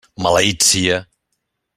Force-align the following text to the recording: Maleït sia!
Maleït 0.25 0.65
sia! 0.69 0.97